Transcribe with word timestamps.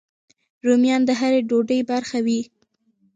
رومیان 0.65 1.01
د 1.05 1.11
هر 1.19 1.33
ډوډۍ 1.49 1.79
برخه 1.91 2.17
وي 2.25 2.41